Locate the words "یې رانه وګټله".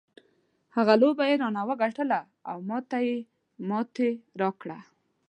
1.29-2.19